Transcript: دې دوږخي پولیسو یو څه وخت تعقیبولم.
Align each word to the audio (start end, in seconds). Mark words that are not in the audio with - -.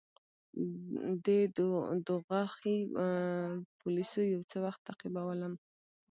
دې 1.25 1.39
دوږخي 2.05 2.77
پولیسو 3.79 4.19
یو 4.33 4.41
څه 4.51 4.57
وخت 4.65 4.81
تعقیبولم. 4.87 5.53